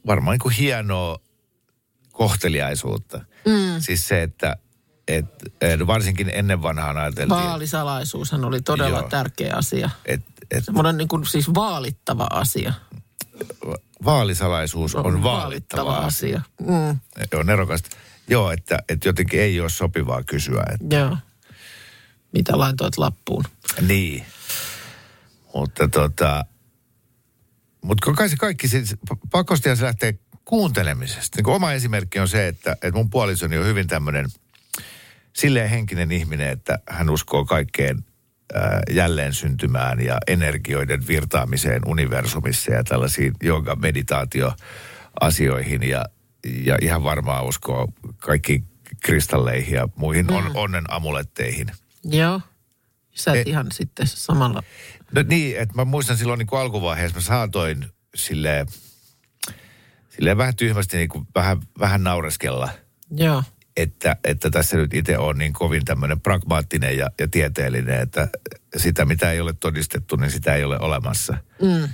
[0.06, 1.18] varmaan niin kuin hienoa
[2.12, 3.18] kohteliaisuutta.
[3.46, 3.80] Mm.
[3.80, 4.56] Siis se, että
[5.08, 5.24] et,
[5.60, 9.08] et varsinkin ennen vanhaan ajateltiin, Vaalisalaisuushan oli todella Joo.
[9.08, 9.90] tärkeä asia.
[10.04, 12.72] että et Semmoinen niin kuin siis vaalittava asia.
[14.04, 16.40] vaalisalaisuus on, on vaalittava asia.
[16.60, 16.98] Mm,
[17.38, 17.96] On nerokasta.
[18.28, 20.64] Joo, että, että jotenkin ei ole sopivaa kysyä.
[20.74, 21.16] Että, joo.
[22.34, 23.44] Mitä laitoit lappuun?
[23.80, 24.26] niin.
[25.54, 26.44] Mutta tota,
[27.82, 28.96] mutta kai se kaikki, siis,
[29.30, 31.36] pakostihan se lähtee kuuntelemisesta.
[31.36, 34.26] Niin oma esimerkki on se, että, että mun puolisoni on hyvin tämmöinen
[35.32, 38.04] silleen henkinen ihminen, että hän uskoo kaikkeen
[38.54, 46.04] ää, jälleen syntymään ja energioiden virtaamiseen universumissa ja tällaisiin yoga-meditaatioasioihin ja,
[46.64, 48.66] ja ihan varmaan uskoo kaikkiin
[49.04, 51.70] kristalleihin ja muihin on, onnen amuletteihin.
[52.04, 52.40] Joo.
[53.14, 54.62] Sä et E- ihan sitten samalla.
[55.12, 58.66] No niin, että mä muistan silloin niin kuin alkuvaiheessa mä saatoin silleen,
[60.10, 62.68] silleen vähän tyhmästi niin kuin vähän, vähän naureskella,
[63.10, 63.42] Joo.
[63.76, 68.28] että, että tässä nyt itse on niin kovin tämmöinen pragmaattinen ja, ja tieteellinen, että
[68.76, 71.36] sitä mitä ei ole todistettu, niin sitä ei ole olemassa.
[71.62, 71.88] Mm.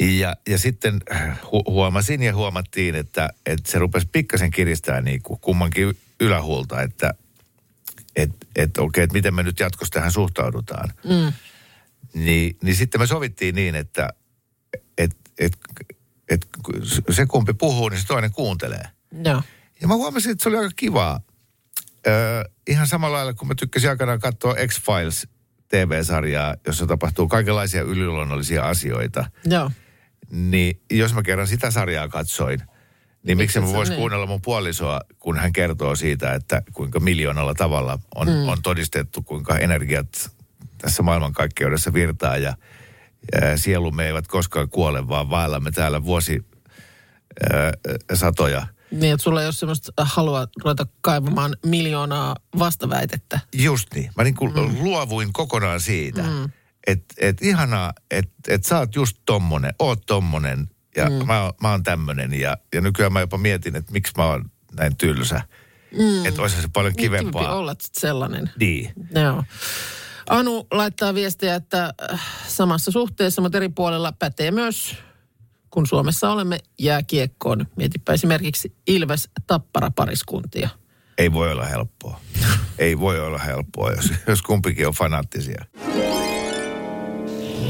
[0.00, 1.00] Ja, ja sitten
[1.44, 7.14] hu- huomasin ja huomattiin, että, että se rupesi pikkasen kiristää niin kuin kummankin ylähuulta, että
[8.16, 10.92] et, et, okei, että miten me nyt jatkossa tähän suhtaudutaan.
[11.04, 11.32] Mm.
[12.14, 14.08] Niin, niin sitten me sovittiin niin, että
[14.98, 15.58] et, et,
[16.28, 16.48] et,
[17.10, 18.84] se kumpi puhuu, niin se toinen kuuntelee.
[19.24, 19.42] Joo.
[19.80, 21.20] Ja mä huomasin, että se oli aika kivaa.
[22.06, 25.28] Öö, ihan samalla lailla, kun mä tykkäsin aikanaan katsoa X-Files
[25.68, 29.30] TV-sarjaa, jossa tapahtuu kaikenlaisia yliluonnollisia asioita.
[29.44, 29.70] Joo.
[30.30, 32.60] Niin jos mä kerran sitä sarjaa katsoin,
[33.22, 33.98] niin miksi mä se vois niin?
[33.98, 38.48] kuunnella mun puolisoa, kun hän kertoo siitä, että kuinka miljoonalla tavalla on, mm.
[38.48, 40.30] on todistettu, kuinka energiat
[40.78, 42.54] tässä maailmankaikkeudessa virtaa ja,
[43.32, 46.44] ja sielumme eivät koskaan kuole, vaan vaellamme täällä vuosi
[47.52, 47.72] ää,
[48.14, 48.66] satoja.
[48.90, 53.40] Niin, että sulla ei ole semmoista halua ruveta kaivamaan miljoonaa vastaväitettä.
[53.54, 54.10] Just niin.
[54.16, 54.84] Mä niin kuin mm.
[54.84, 56.50] luovuin kokonaan siitä, mm.
[56.86, 61.26] että et ihanaa, että et sä oot just tommonen, oot tommonen, Ja mm.
[61.26, 62.32] mä, oon- mä oon tämmönen.
[62.34, 65.40] Ja, ja nykyään mä jopa mietin, että miksi mä oon näin tylsä.
[65.98, 66.26] Mm.
[66.26, 67.54] Että olisi se paljon Niin kivempaa.
[67.54, 68.50] olla sit sellainen.
[68.60, 68.92] Niin.
[69.14, 69.44] Joo.
[70.28, 74.96] Anu laittaa viestiä, että äh, samassa suhteessa, mutta eri puolella pätee myös,
[75.70, 77.66] kun Suomessa olemme jääkiekkoon.
[77.76, 80.68] Mietipä esimerkiksi Ilves Tappara pariskuntia.
[81.18, 82.20] Ei voi olla helppoa.
[82.78, 85.64] Ei voi olla helppoa, jos, jos kumpikin on fanaattisia.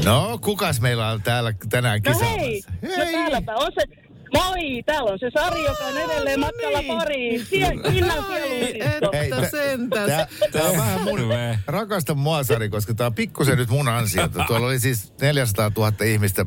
[0.05, 2.39] No, kukas meillä on täällä tänään No kisaamassa?
[2.39, 3.81] hei, no täälläpä on se,
[4.33, 7.41] moi, täällä on se Sari, joka on edelleen matkalla pariin.
[7.45, 8.25] Sie- Kinnan.
[8.29, 10.07] Hei, Että tä- sentäs.
[10.07, 11.19] Tää, tää on vähän mun,
[11.67, 14.43] rakasta mua Sari, koska tää on pikkusen nyt mun ansiota.
[14.47, 16.45] Tuolla oli siis 400 000 ihmistä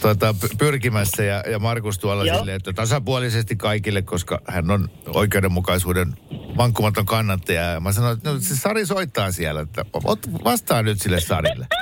[0.00, 2.38] tuota, pyrkimässä ja, ja Markus tuolla Joo.
[2.38, 6.14] silleen, että tasapuolisesti kaikille, koska hän on oikeudenmukaisuuden
[6.56, 7.62] vankkumaton kannattaja.
[7.62, 11.66] Ja mä sanoin, että no, se Sari soittaa siellä, että ot, vastaa nyt sille Sarille.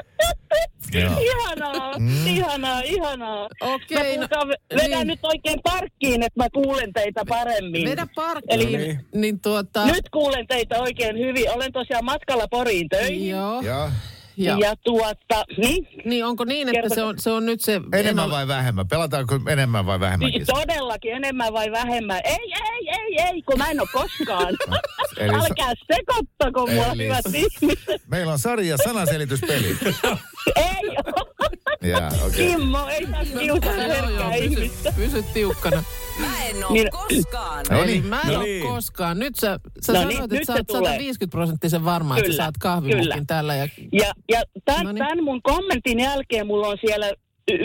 [0.95, 1.13] Joo.
[1.21, 2.27] Ihanaa, mm.
[2.27, 3.49] ihanaa, ihanaa.
[3.61, 5.07] Okei, mä no, kuulkaa, vedän niin.
[5.07, 7.89] nyt oikein parkkiin, että mä kuulen teitä paremmin.
[7.89, 8.61] Vedä parkkiin.
[8.61, 11.51] Eli niin tuota, nyt kuulen teitä oikein hyvin.
[11.51, 13.29] Olen tosiaan matkalla Poriin töihin.
[13.29, 13.91] joo, Ja
[14.37, 16.95] ja, Ja tuota, niin, niin onko niin, että Kertokaa.
[16.95, 17.81] se on, se on nyt se...
[17.93, 18.89] enemmän en vai vähemmän?
[18.89, 20.61] Pelataanko enemmän vai vähemmän kisaa?
[20.61, 22.21] todellakin enemmän vai vähemmän?
[22.25, 24.57] Ei, ei, ei, ei, kun mä en ole koskaan.
[25.19, 28.03] Eli Älkää sekoittako mua, Eli- hyvät ihmiset.
[28.09, 29.77] Meillä on Sari ja sanaselityspeli.
[30.57, 31.32] Ei ole.
[31.83, 32.47] Ja, okei.
[32.57, 34.93] Kimmo, ei saa joo, herkkää ihmistä.
[34.97, 35.83] pysy tiukkana.
[36.21, 37.65] Mä en oo Niin- koskaan.
[37.71, 38.07] No niin.
[38.07, 38.63] mä en No ole niin.
[38.67, 39.19] koskaan.
[39.19, 40.91] Nyt sä, sä No sanoit, niin, että sä se oot tulee.
[40.93, 43.55] 150 prosenttisen varma, että sä saat kahvimukin tällä.
[43.55, 44.99] Ja, Ja, ja tämän, Noniin.
[45.05, 47.11] tämän mun kommentin jälkeen mulla on siellä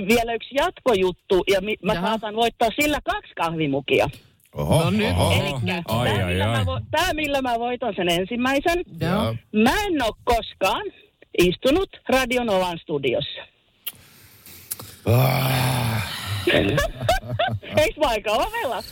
[0.07, 2.07] vielä yksi jatkojuttu, ja mi, mä Jaha.
[2.07, 4.09] saatan voittaa sillä kaksi kahvimukia.
[4.55, 5.11] Oho, No nyt.
[5.17, 5.33] oho.
[5.33, 6.57] Elikkä Ai, tämä, ai, millä ai.
[6.59, 9.35] Mä vo, tämä, millä mä voitan sen ensimmäisen, joo.
[9.63, 10.83] mä en ole koskaan
[11.37, 13.41] istunut Radionovan studiossa.
[17.77, 18.83] Eikö mä aika ovela?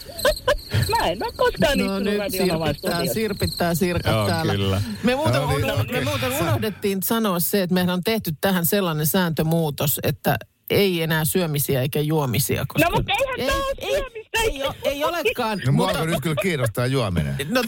[1.00, 4.54] mä en ole koskaan No nyt sirpittää, sirpittää sirkat Joo, täällä.
[4.54, 4.82] kyllä.
[5.04, 9.06] Me muuten, No niin, me muuten unohdettiin sanoa se, että mehän on tehty tähän sellainen
[9.08, 10.38] sääntömuutos, että
[10.70, 12.66] ei enää syömisiä eikä juomisia.
[12.68, 14.40] Koska No, mutta eihän ei, tää ole ei, syömistä.
[14.44, 15.62] ei, ole- ei olekaan.
[15.66, 17.36] no mua mutta, alkoi nyt kyllä kiinnostaa juominen.
[17.50, 17.62] no,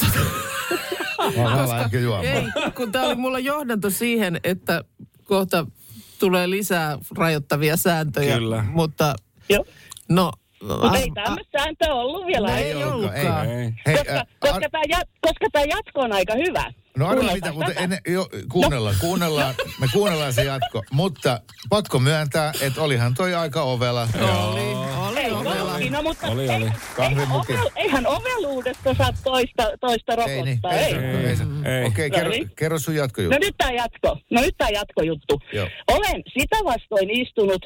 [1.86, 2.26] ehkä juomaan.
[2.26, 2.44] ei,
[2.76, 4.84] kun tämä oli mulla johdanto siihen, että
[5.24, 5.66] kohta
[6.20, 8.38] tulee lisää rajoittavia sääntöjä.
[8.38, 8.66] Kyllä.
[8.72, 9.16] Mutta
[9.50, 9.66] Joo.
[10.10, 10.32] no...
[10.62, 12.48] Mutta ei tämmöistä sääntöä ollut vielä.
[12.48, 12.94] No ei ei ollut.
[12.94, 13.50] ollutkaan.
[13.50, 13.74] Ei.
[13.86, 16.74] Hei, Koska, äh, koska, ar- tämä jat, koska tämä jatko on aika hyvä.
[16.98, 20.84] No arvaa mitä, mutta ennen, jo, kuunnellaan, kuunnellaan, me kuunnellaan se jatko.
[20.92, 24.08] Mutta pakko myöntää, että olihan toi aika ovela.
[24.22, 24.62] Oli,
[25.10, 25.74] oli Ei, ovela.
[25.76, 26.72] oli, no, mutta Oli, ei, oli.
[26.96, 27.54] Kahvimuki.
[27.54, 30.72] Eihän, ovel, eihän oveluudesta saa toista, toista Ei niin, rokottaa.
[30.72, 31.04] ei, ei.
[31.04, 31.86] ei, ei, Ei.
[31.86, 32.52] Okei, No kerro, niin.
[32.56, 33.34] kerro sun jatkojuttu.
[33.36, 34.18] No nyt tämä jatko.
[34.32, 35.42] No nyt tämä jatkojuttu.
[35.54, 35.68] Joo.
[35.88, 37.66] Olen sitä vastoin istunut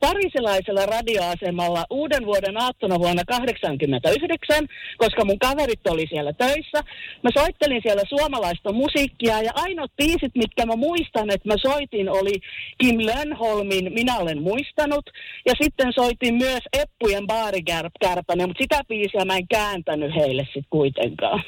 [0.00, 4.66] parisilaisella radioasemalla uuden vuoden aattona vuonna 1989,
[4.98, 6.82] koska mun kaverit oli siellä töissä.
[7.22, 12.34] Mä soittelin siellä suomalaista musiikkia ja ainoat biisit, mitkä mä muistan, että mä soitin, oli
[12.78, 15.10] Kim Lönholmin Minä olen muistanut.
[15.46, 21.42] Ja sitten soitin myös Eppujen baarikärpänen, mutta sitä biisiä mä en kääntänyt heille sitten kuitenkaan.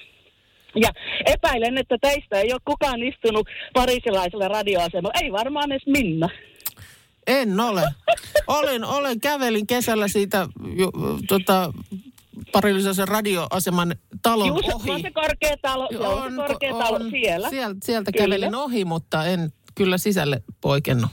[0.81, 0.89] Ja
[1.27, 5.21] epäilen, että teistä ei ole kukaan istunut parisilaisella radioasemalla.
[5.23, 6.29] Ei varmaan edes Minna.
[7.27, 7.83] En ole.
[8.47, 10.91] Olen, olen, kävelin kesällä siitä ju,
[11.29, 11.73] tota,
[12.53, 14.91] parillisen radioaseman talon Juuso, ohi.
[14.91, 17.51] on se korkea talo, se on, se korkea talo siellä.
[17.51, 18.25] Sieltä, sieltä Kyllä.
[18.25, 21.11] kävelin ohi, mutta en kyllä sisälle poikennut.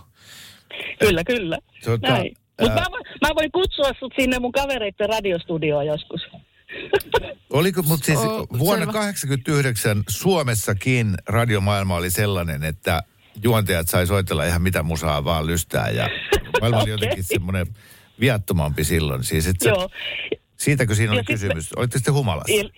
[1.00, 1.58] Kyllä, kyllä.
[1.86, 2.38] Tota, Näin.
[2.62, 6.22] Mutta mä, voin- mä voin kutsua sut sinne mun kavereiden radiostudioon joskus.
[7.50, 8.94] Oliko, mutta siis Oo, vuonna selvä.
[8.94, 13.04] 89 Suomessakin radiomaailma oli sellainen, että
[13.44, 16.10] juontajat sai soitella ihan mitä musaa vaan lystää ja
[16.62, 17.68] maailma oli jotenkin semmoinen
[18.20, 19.24] viattomampi silloin.
[19.24, 19.90] Siis, et sä, Joo.
[20.58, 21.74] siitäkö siinä oli Ja sitten- kysymys?
[21.74, 22.54] Olitte sitten humalassa?
[22.54, 22.70] Il,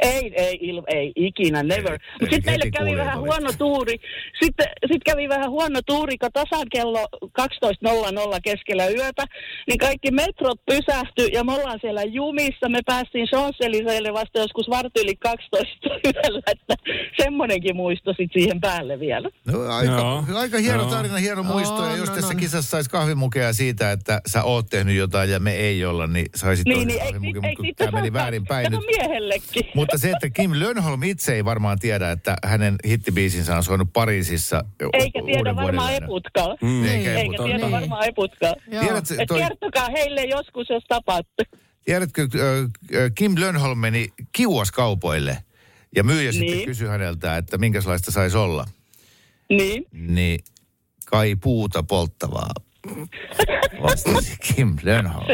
[0.00, 1.98] ei, ei, il, ei, ikinä, never.
[2.20, 3.96] Mutta sitten meille kävi vähän huono tuuri.
[4.42, 9.24] Sitten sit kävi vähän huono tuuri, kun tasan kello 12.00 keskellä yötä,
[9.68, 12.68] niin kaikki metrot pysähtyi ja me ollaan siellä jumissa.
[12.68, 16.74] Me päästiin Champs-Élyséesille vasta joskus varti yli 12 yöllä, että
[17.22, 19.30] semmoinenkin muisto sit siihen päälle vielä.
[19.46, 20.24] No, aika, Joo.
[20.34, 20.90] aika hieno Joo.
[20.90, 21.84] tarina, hieno muisto.
[21.84, 22.36] Ja On, jos on, tässä on.
[22.36, 26.64] kisassa saisi kahvimukea siitä, että sä oot tehnyt jotain ja me ei olla, niin saisit
[26.66, 27.42] Niin, toisen niin, kahvimukin.
[27.66, 28.10] Mutta tämä meni
[28.48, 29.64] päin Kato miehellekin.
[29.82, 34.64] Mutta se, että Kim Lönholm itse ei varmaan tiedä, että hänen hittibiisinsä on soinut Pariisissa
[34.92, 36.56] Eikä u- tiedä varmaan eputkaa.
[36.62, 36.84] Mm.
[36.84, 37.70] Eikä Eikä tiedä totta.
[37.70, 38.04] varmaan.
[38.80, 41.42] Tiedätkö, Et toi, kertokaa heille joskus, jos tapaatte.
[41.84, 42.28] tiedätkö
[43.14, 45.38] Kim Lönholm meni kiuaskaupoille
[45.96, 46.66] ja myyjä sitten Niin.
[46.66, 48.66] kysyi häneltä, että minkälaista saisi olla.
[49.48, 49.84] Niin.
[49.92, 50.40] Niin
[51.06, 52.50] kai puuta polttavaa.
[53.82, 55.26] Vastasi Kim Lönnholm.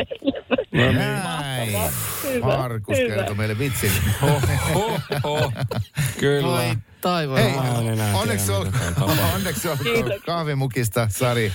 [0.72, 0.94] No niin.
[0.96, 1.72] Näin.
[2.42, 3.14] Markus hyvä.
[3.14, 3.90] kertoi meille vitsin.
[5.24, 5.52] Oho,
[6.20, 6.48] kyllä.
[6.48, 7.42] Oi taivaan.
[7.42, 7.52] Hei,
[8.14, 10.20] onneksi olkoon, onneksi Kiitoksia.
[10.26, 11.52] kahvimukista, Sari.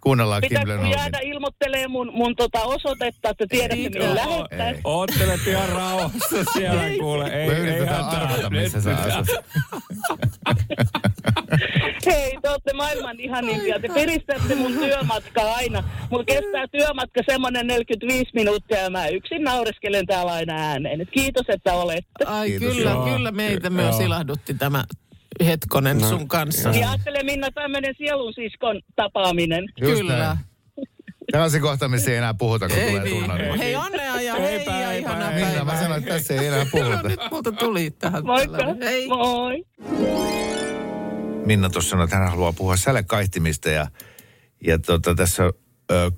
[0.00, 0.98] Kuunnellaan Kim Pitäisikö Lönnholmin.
[0.98, 4.68] jäädä ilmoittelee mun, mun tota osoitetta, että tiedätte minne lähettää?
[4.70, 4.80] ei.
[4.84, 7.24] Oottelet ihan rauhassa siellä, kuule.
[7.30, 9.18] Ei, Me ei yritetään arvata, missä sä pitää.
[9.18, 9.36] asut.
[12.58, 13.80] Olette maailman ihanimpia.
[13.80, 15.84] Te piristätte mun työmatkaa aina.
[16.10, 21.00] Mulla kestää työmatka semmonen 45 minuuttia ja mä yksin naureskelen täällä aina ääneen.
[21.00, 22.24] Et kiitos, että olette.
[22.26, 23.04] Ai Kiitos, kyllä, joo.
[23.04, 24.06] kyllä meitä Ky- myös joo.
[24.06, 24.84] ilahdutti tämä
[25.44, 26.68] hetkonen No, sun kanssa.
[26.68, 29.64] Ja ajattele Minna tämmönen sielun siskon tapaaminen.
[29.80, 30.18] Just Kyllä.
[30.18, 30.38] näin.
[31.32, 33.16] Tämä on se kohta, missä ei enää puhuta, kun Ei tulee niin.
[33.18, 33.58] tunnari.
[33.58, 35.46] Hei onnea ja hei ja eipä, ihanaa eipä.
[35.48, 37.08] Minna, mä sanoin, että tässä ei enää No puhuta.
[37.08, 38.64] nyt multa tuli tähän Moikka.
[38.84, 39.08] Hei.
[39.08, 39.64] Moi.
[41.48, 43.86] Minna tuossa sanoi, että hän haluaa puhua sälekaihtimista ja,
[44.66, 45.52] ja tota, tässä ö,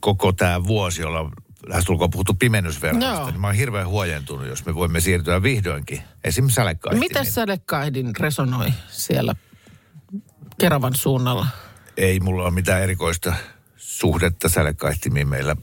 [0.00, 1.32] koko tämä vuosi ollaan
[1.66, 3.30] lähestulkoon puhuttu pimennysverhoista, Joo.
[3.30, 7.10] niin mä oon hirveän huojentunut, jos me voimme siirtyä vihdoinkin esimerkiksi sälekaihtimiin.
[7.10, 9.34] Miten sädekaihdin resonoi siellä
[10.60, 11.46] Keravan suunnalla?
[11.96, 13.34] Ei mulla ole mitään erikoista
[13.76, 15.28] suhdetta sälekaihtimiin.
[15.28, 15.56] Meillä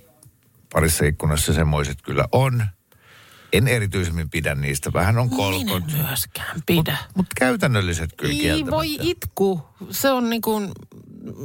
[0.74, 2.66] parissa ikkunassa semmoiset kyllä on.
[3.54, 4.94] En erityisemmin pidä niistä.
[4.94, 5.86] Vähän on kolkot.
[5.86, 6.98] Minä myöskään pidä.
[7.16, 9.62] Mutta käytännölliset kyllä Ei voi itku.
[9.90, 10.72] Se on niin kuin,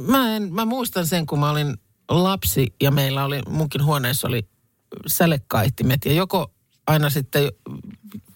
[0.07, 1.77] mä, en, mä muistan sen, kun mä olin
[2.09, 4.47] lapsi ja meillä oli, munkin huoneessa oli
[5.07, 6.05] sälekaihtimet.
[6.05, 6.51] Ja joko
[6.87, 7.51] aina sitten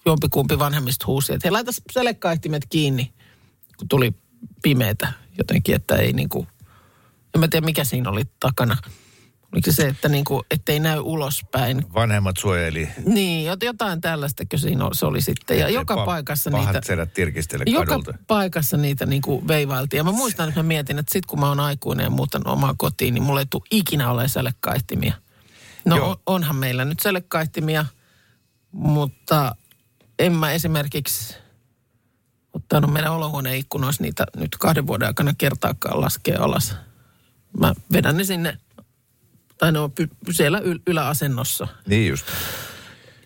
[0.06, 3.12] jompikumpi vanhemmista huusi, että hei laita sälekaihtimet kiinni,
[3.78, 4.14] kun tuli
[4.62, 6.46] pimeätä jotenkin, että ei niin kuin,
[7.34, 8.76] en mä tiedä mikä siinä oli takana.
[9.52, 11.86] Oliko se että niin kuin, ettei näy ulospäin.
[11.94, 12.88] Vanhemmat suojeli.
[13.06, 15.58] Niin, jot- jotain tällaista siinä oli- se oli sitten.
[15.58, 16.80] Ja ettei joka pa- paikassa niitä...
[16.82, 17.14] sedät
[17.72, 18.14] Joka kadulta.
[18.26, 19.98] paikassa niitä niin kuin veivailtiin.
[19.98, 22.76] Ja mä muistan, että mä mietin, että sit kun mä oon aikuinen ja muutan omaan
[22.76, 25.14] kotiin, niin mulla ei tule ikinä ole sälekaihtimia.
[25.84, 26.10] No Joo.
[26.10, 27.84] on, onhan meillä nyt sälekaihtimia,
[28.72, 29.56] mutta
[30.18, 31.34] en mä esimerkiksi
[32.52, 36.74] ottanut meidän olohuoneen ikkunoissa niitä nyt kahden vuoden aikana kertaakaan laskea alas.
[37.58, 38.58] Mä vedän ne sinne,
[39.58, 41.68] tai ne on py- siellä yl- yläasennossa.
[41.86, 42.26] Niin just.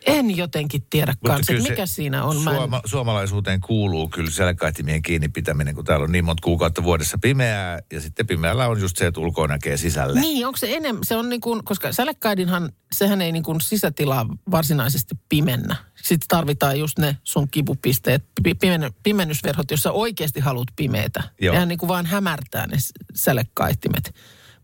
[0.06, 2.42] En jotenkin tiedä kanssa, mikä siinä on.
[2.42, 6.82] Mä en- Suoma, suomalaisuuteen kuuluu kyllä sälekaihtimien kiinni pitäminen, kun täällä on niin monta kuukautta
[6.82, 7.78] vuodessa pimeää.
[7.92, 10.20] Ja sitten pimeällä on just se, että ulkoa näkee sisälle.
[10.20, 14.26] Niin, onko se enemmän, se on niin kuin, koska sälekkaidinhan, sehän ei niin kuin sisätilaa
[14.50, 15.76] varsinaisesti pimennä.
[16.02, 21.22] Sitten tarvitaan just ne sun kipupisteet, pi- pimen, pimennysverhot, jos sä oikeasti haluat pimeätä.
[21.40, 21.52] Joo.
[21.52, 22.76] Nehän niin kuin vaan hämärtää ne
[23.14, 24.14] sälekkaihtimet.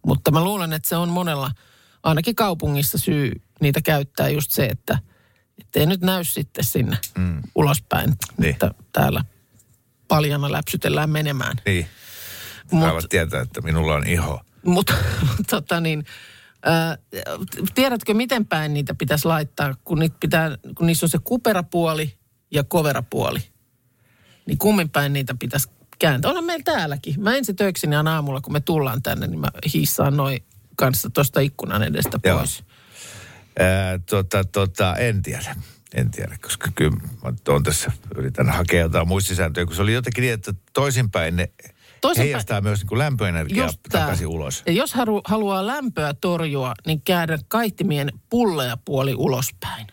[0.06, 1.50] Mutta mä luulen, että se on monella,
[2.02, 4.98] ainakin kaupungissa syy niitä käyttää just se, että
[5.76, 7.42] ei nyt näy sitten sinne mm.
[7.54, 8.50] ulospäin, Niin.
[8.50, 9.24] että täällä
[10.08, 11.56] paljana läpsytellään menemään.
[11.66, 11.86] Niin.
[12.72, 14.40] Mut- tietää, että minulla on iho.
[14.64, 14.94] mutta
[15.50, 16.04] tota niin,
[16.62, 16.98] ää,
[17.74, 22.18] tiedätkö miten päin niitä pitäisi laittaa, kun, niitä pitää, kun niissä on se kuperapuoli
[22.50, 23.38] ja koverapuoli.
[24.46, 26.28] Niin kummin päin niitä pitäisi kääntää.
[26.28, 27.20] Onhan meillä täälläkin.
[27.20, 30.38] Mä ensi töikseni aina aamulla, kun me tullaan tänne, niin mä hissaan noin
[30.76, 32.38] kanssa tuosta ikkunan edestä Joo.
[32.38, 32.64] pois.
[33.58, 35.56] Ää, tota, tota, en tiedä.
[35.94, 40.22] En tiedä, koska kyllä mä on tässä, yritän hakea jotain muistisääntöjä, kun se oli jotenkin
[40.22, 41.50] niin, että toisinpäin ne
[42.00, 44.62] Toisinpäin- heijastaa myös niin kuin lämpöenergiaa takaisin ulos.
[44.66, 49.86] Ja jos halu, haluaa lämpöä torjua, niin käännä kaihtimien pulleja puoli ulospäin.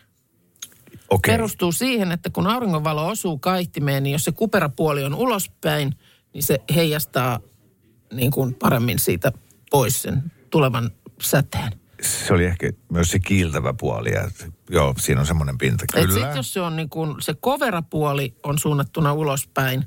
[1.10, 1.34] Okei.
[1.34, 5.94] perustuu siihen, että kun auringonvalo osuu kaihtimeen, niin jos se kuperapuoli on ulospäin,
[6.32, 7.40] niin se heijastaa
[8.12, 9.32] niin kuin paremmin siitä
[9.70, 10.90] pois sen tulevan
[11.22, 11.72] säteen.
[12.02, 14.12] Se oli ehkä myös se kiiltävä puoli.
[14.12, 14.30] Ja,
[14.70, 15.84] joo, siinä on semmoinen pinta.
[15.94, 16.26] Et Kyllä.
[16.26, 19.84] sit jos se on niin kuin, se koverapuoli on suunnattuna ulospäin,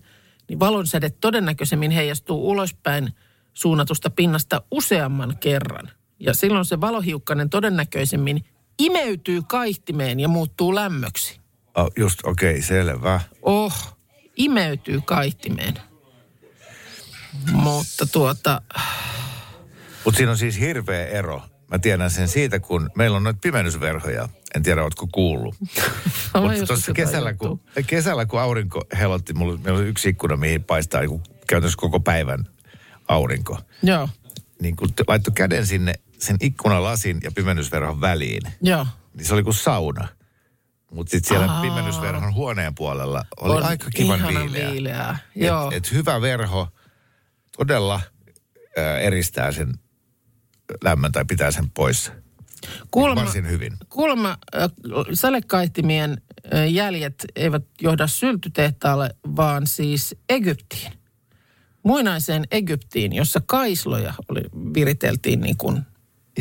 [0.50, 3.14] niin valonsäde todennäköisemmin heijastuu ulospäin
[3.54, 5.90] suunnatusta pinnasta useamman kerran.
[6.20, 8.46] Ja silloin se valohiukkanen todennäköisemmin
[8.80, 11.40] imeytyy kaihtimeen ja muuttuu lämmöksi.
[11.76, 13.22] Oh, just, okei, okay, selvä.
[13.42, 13.98] Oh,
[14.38, 15.74] imeytyy kaihtimeen.
[17.52, 18.62] Mutta tuota,
[20.06, 21.42] Mutta siinä on siis hirveä ero.
[21.72, 24.30] Mä tiedän sen siitä, kun meillä on noita pimennysverhoja.
[24.56, 25.56] En tiedä, ootko kuullut.
[26.42, 31.02] Mutta tuossa kesällä kun, kesällä, kun aurinko helotti, mulla, meillä oli yksi ikkuna, mihin paistaa
[31.02, 32.46] niin käytännössä koko päivän
[33.08, 33.60] aurinko.
[33.84, 34.10] Joo,
[34.62, 38.88] Niin kun laittoi käden sinne sen ikkunalasin ja pimennysverhon väliin, joo.
[39.14, 40.08] niin se oli kuin sauna.
[40.92, 41.62] Mutta sitten siellä Aa.
[41.62, 44.72] pimennysverhon huoneen puolella oli On aika kivan viileä.
[44.72, 45.72] viileää, joo.
[45.72, 46.68] Et, et hyvä verho
[47.58, 47.96] todella
[48.80, 49.74] äh, eristää sen
[50.84, 52.12] lämmön tai pitää sen pois.
[52.92, 53.78] Kuulemma, Varsin hyvin.
[53.90, 54.70] kuulemma äh,
[55.14, 56.22] sälekaihtimien
[56.54, 60.92] äh, jäljet eivät johda syltytehtaalle, vaan siis Egyptiin.
[61.84, 64.42] Muinaiseen Egyptiin, jossa kaisloja oli,
[64.74, 65.82] viriteltiin niin kuin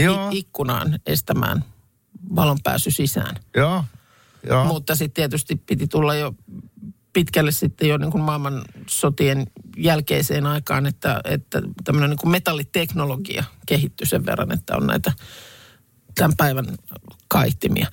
[0.04, 0.28] Joo.
[0.32, 1.64] ikkunaan estämään
[2.36, 3.36] valon pääsy sisään.
[3.56, 3.84] Joo,
[4.48, 4.64] joo.
[4.64, 6.34] Mutta sitten tietysti piti tulla jo
[7.12, 13.44] pitkälle sitten jo niin kuin maailman sotien jälkeiseen aikaan, että, että tämmöinen niin kuin metalliteknologia
[13.66, 15.12] kehittyi sen verran, että on näitä
[16.14, 16.66] tämän päivän
[17.28, 17.86] kaihtimia.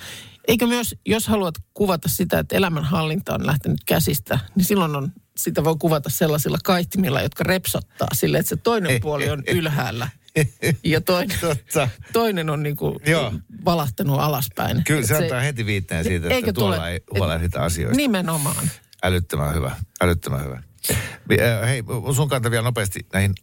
[0.48, 5.64] Eikö myös, jos haluat kuvata sitä, että elämänhallinta on lähtenyt käsistä, niin silloin on, sitä
[5.64, 10.10] voi kuvata sellaisilla kaihtimilla, jotka repsottaa sille, että se toinen puoli on ylhäällä
[10.84, 11.90] ja toinen, Totta.
[12.14, 13.34] toinen on niin kuin Joo.
[13.66, 14.84] valahtanut alaspäin.
[14.84, 17.98] Kyllä Et se antaa heti viitteen siitä, että tuolla tule- ei huolehdita asioista.
[17.98, 18.70] Nimenomaan.
[19.04, 20.64] Älyttömän hyvä, älyttömän hyvä.
[20.92, 21.84] Äh, Hei,
[22.16, 23.34] sun kanta vielä nopeasti näihin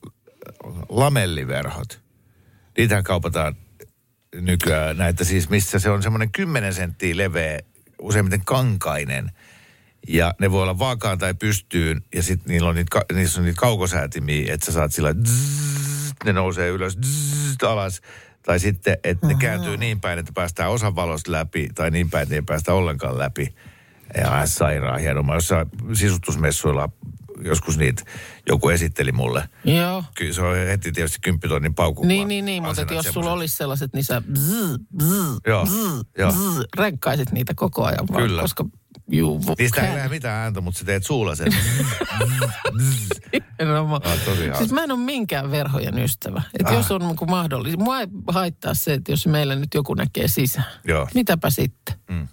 [0.88, 2.00] lamelliverhot.
[2.78, 3.56] Niitähän kaupataan
[4.34, 7.60] nykyään näitä siis, missä se on semmoinen 10 senttiä leveä,
[8.02, 9.30] useimmiten kankainen.
[10.08, 13.60] Ja ne voi olla vaakaan tai pystyyn, ja sitten niillä on niitä, niissä on niitä
[13.60, 15.81] kaukosäätimiä, että sä saat sillä zzz,
[16.24, 18.00] ne nousee ylös zzz, alas.
[18.42, 22.22] Tai sitten, että ne kääntyy niin päin, että päästään osan valosta läpi, tai niin päin,
[22.22, 23.54] että ei päästä ollenkaan läpi.
[24.16, 25.22] Ja sairaan hienoa.
[25.22, 26.88] Mä jossain sisustusmessuilla
[27.44, 28.02] joskus niitä
[28.48, 29.48] joku esitteli mulle.
[29.64, 30.04] Joo.
[30.14, 32.06] Kyllä se on heti tietysti kymppitonnin paukku.
[32.06, 36.32] Niin, niin, niin, mutta jos sulla olisi sellaiset, niin sä bzz, bzz, Joo, bzz, joo.
[36.32, 38.42] bzz, renkkaisit niitä koko ajan vaan, Kyllä.
[38.42, 38.64] koska
[39.12, 41.52] you Niistä ei lähde mitään ääntä, mutta sä teet suulla sen.
[42.12, 42.20] Ah,
[44.24, 44.58] tosi hauska.
[44.58, 46.42] Siis mä en ole minkään verhojen ystävä.
[46.58, 46.76] Että Ah.
[46.76, 50.66] jos on mahdollista, mua ei haittaa se, että jos meillä nyt joku näkee sisään.
[50.84, 51.08] Joo.
[51.14, 51.94] Mitäpä sitten?
[52.10, 52.28] Mm.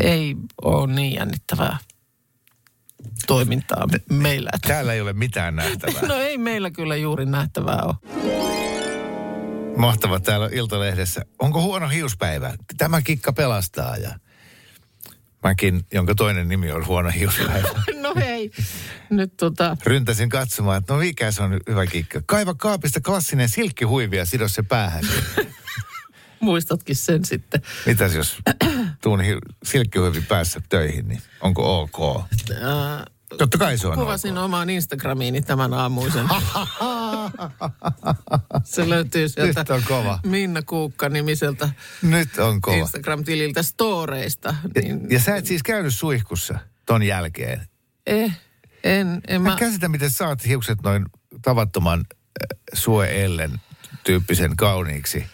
[0.00, 1.76] Ei ole niin jännittävää
[3.26, 4.50] toimintaa meillä.
[4.66, 6.02] Täällä ei ole mitään nähtävää.
[6.08, 7.94] No ei meillä kyllä juuri nähtävää ole.
[9.76, 11.24] Mahtava täällä Iltalehdessä.
[11.38, 12.54] Onko huono hiuspäivä?
[12.78, 14.10] Tämä kikka pelastaa ja
[15.42, 17.68] mäkin, jonka toinen nimi on huono hiuspäivä.
[18.00, 18.50] No hei,
[19.10, 22.20] nyt tota, Ryntäsin katsomaan, että no mikä se on hyvä kikka.
[22.26, 25.04] Kaiva kaapista klassinen silkkihuivi ja sido se päähän.
[26.40, 27.62] muistatkin sen sitten.
[27.86, 28.38] Mitäs jos
[29.02, 29.20] tuun
[29.64, 32.24] silkkihuivi päässä töihin, niin onko ok?
[33.38, 34.44] Totta kai se on Kuvasin ok.
[34.44, 36.26] omaan Instagramiini tämän aamuisen.
[38.64, 40.18] Se löytyy sieltä Nyt on kova.
[40.26, 41.68] Minna Kuukka-nimiseltä
[42.02, 42.76] Nyt on kova.
[42.76, 44.54] Instagram-tililtä storeista.
[44.82, 47.66] Niin, Ja sä et siis käynyt suihkussa ton jälkeen.
[48.06, 48.38] eh,
[48.84, 51.06] en, en Mä mä, käsitän, miten saat hiukset noin
[51.42, 53.60] tavattoman äh, Sue Ellen
[54.04, 55.24] tyyppisen kauniiksi.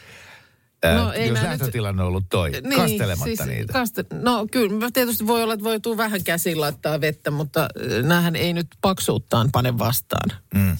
[0.85, 3.73] Äh, No, ei jos nää nyt- lähtötilanne on ollut toi, niin, kastelematta niitä.
[3.73, 8.03] Kaste, no kyllä, tietysti voi olla, että voi tuu vähän käsin laittaa vettä, mutta äh,
[8.03, 10.31] näähän ei nyt paksuuttaan pane vastaan.
[10.55, 10.77] Mm.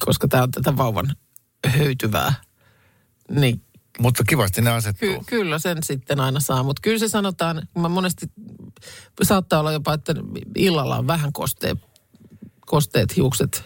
[0.00, 1.16] Koska tämä on tätä vauvan
[1.66, 2.34] höytyvää.
[3.30, 3.62] Niin
[3.98, 5.08] Mutta kivasti ne asettuu.
[5.08, 8.26] Ky- kyllä sen sitten aina saa, mutta kyllä se sanotaan, kun mä monesti
[9.22, 10.14] saattaa olla jopa, että
[10.56, 11.78] illalla on vähän kosteet,
[12.60, 13.64] kosteet hiukset.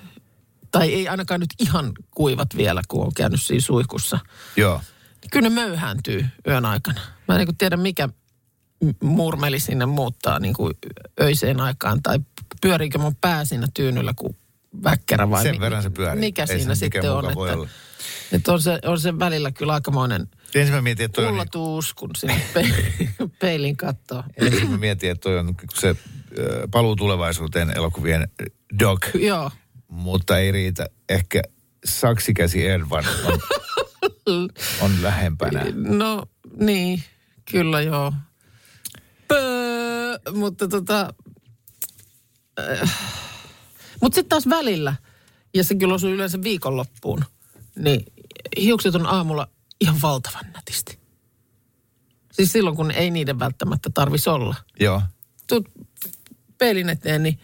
[0.71, 4.19] Tai ei ainakaan nyt ihan kuivat vielä, kun on käynyt siinä suihkussa.
[4.57, 4.81] Joo.
[5.31, 7.01] Kyllä ne möyhääntyy yön aikana.
[7.29, 8.09] Mä en niin tiedä, mikä
[9.03, 10.75] murmeli sinne muuttaa niin kuin
[11.21, 12.03] öiseen aikaan.
[12.03, 12.19] Tai
[12.61, 14.37] pyöriikö mun pää siinä tyynyllä kuin
[14.85, 16.21] väkkärä vai Sen mi- verran se pyörii.
[16.21, 17.69] Mikä Ei siinä sitten on, että, olla.
[18.33, 21.37] että on, se, on se välillä kyllä aikamoinen Ensin mä mietin, että toi on, niin-
[21.37, 24.25] kullatuus, kun sinne pe- peilin katsoo.
[24.37, 25.97] ensin mä mietin, että toi on se
[26.71, 28.29] paluu tulevaisuuteen elokuvien
[28.81, 29.51] dog, Joo.
[29.89, 30.87] mutta ei riitä.
[31.09, 31.43] Ehkä
[31.85, 33.39] saksikäsi Edvan on,
[34.83, 35.65] on lähempänä.
[35.75, 36.23] No
[36.61, 37.03] niin,
[37.51, 38.13] kyllä joo.
[39.29, 41.15] Pöö, mutta tota...
[42.61, 42.95] Äh,
[44.03, 44.95] mutta sitten taas välillä,
[45.55, 47.25] ja se kyllä osuu yleensä viikonloppuun,
[47.77, 48.05] niin
[48.61, 49.49] hiukset on aamulla
[49.81, 50.99] ihan valtavan nätisti.
[52.33, 54.55] Siis silloin, kun ei niiden välttämättä tarvisi olla.
[54.81, 55.03] Joo.
[55.47, 55.69] Tuut
[56.59, 57.39] peilin eteen, niin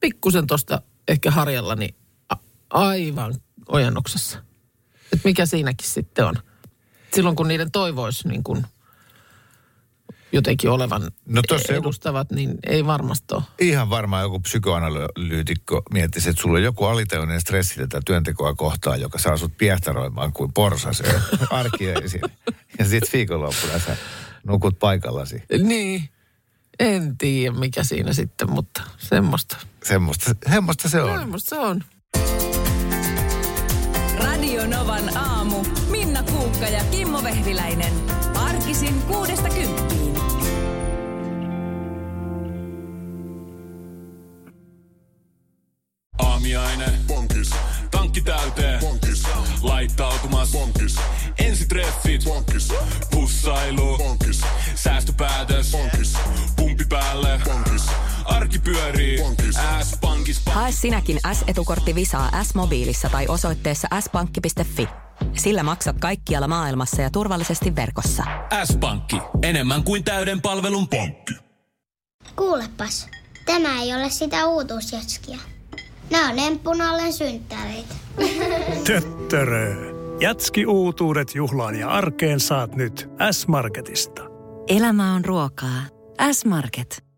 [0.00, 1.94] pikkusen tuosta ehkä harjalla, niin
[2.28, 2.36] a-
[2.70, 3.34] aivan
[3.68, 4.44] ojennuksessa.
[5.12, 6.34] Et mikä siinäkin sitten on?
[7.14, 8.66] Silloin, kun niiden toivoisi niin kuin
[10.32, 13.42] jotenkin olevan No tossa joku- edustavat, niin ei varmasti ole.
[13.60, 19.18] Ihan varmaan joku psykoanalyytikko miettisi, että sulla on joku alitajuinen stressi tätä työntekoa kohtaan, joka
[19.18, 22.20] saa sut piehtaroimaan kuin porsaseen arkiöisin.
[22.78, 23.96] Ja sitten viikonloppuna sä
[24.46, 25.42] nukut paikallasi.
[25.62, 26.08] Niin,
[26.78, 29.56] en tiedä mikä siinä sitten, mutta semmoista.
[29.84, 31.18] Semmosta, semmosta se on.
[31.18, 31.82] Semmoista se on.
[34.24, 35.64] Radio Novan aamu.
[35.90, 37.92] Minna Kuukka ja Kimmo Vehviläinen.
[38.34, 39.89] Arkisin kuudesta kymppiin.
[46.54, 46.92] Aamiaine.
[47.06, 47.50] Bonkis.
[47.90, 48.80] Tankki täyteen.
[48.80, 49.22] Bonkis.
[49.62, 50.52] Laittautumas.
[50.52, 50.96] Bonkis.
[51.38, 52.24] Ensitreffit.
[52.24, 52.68] Bonkis.
[53.10, 53.98] Pussailu.
[53.98, 54.40] Bonkis.
[54.74, 55.70] Säästöpäätös.
[55.70, 56.14] Bonkis.
[56.56, 57.40] Pumpi päälle.
[57.44, 57.82] Bonkis.
[58.24, 59.18] Arki pyörii.
[59.18, 59.56] Bonkis.
[59.82, 60.40] S-pankis.
[60.46, 64.88] Hae sinäkin S-etukortti Visaa S-mobiilissa tai osoitteessa s-pankki.fi.
[65.36, 68.24] Sillä maksat kaikkialla maailmassa ja turvallisesti verkossa.
[68.64, 71.34] S-pankki, enemmän kuin täyden palvelun pankki.
[72.36, 73.08] Kuulepas,
[73.46, 75.38] tämä ei ole sitä uutuusjatskia.
[76.10, 77.94] Nämä on emppunallen synttäreitä.
[78.86, 79.74] Töttörö.
[80.20, 84.22] Jatski uutuudet juhlaan ja arkeen saat nyt S-Marketista.
[84.68, 85.82] Elämä on ruokaa.
[86.32, 87.09] S-Market.